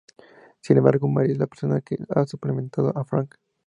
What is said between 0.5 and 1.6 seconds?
Sin embargo, Mary es la